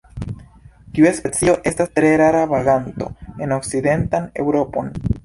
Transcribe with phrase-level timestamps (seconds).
[0.95, 3.11] Tiu specio estas tre rara vaganto
[3.45, 4.91] en okcidentan Eŭropon.